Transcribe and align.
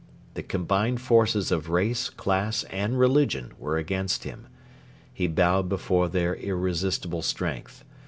The 0.33 0.41
combined 0.41 0.99
forces 0.99 1.51
of 1.51 1.69
race, 1.69 2.09
class, 2.09 2.63
and 2.71 2.97
religion 2.97 3.53
were 3.59 3.77
against 3.77 4.23
him. 4.23 4.47
He 5.13 5.27
bowed 5.27 5.69
before 5.69 6.09
their 6.09 6.33
irresistible 6.33 7.21
strength. 7.21 7.83